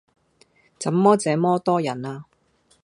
[0.79, 2.25] 怎麼這麼多人呀？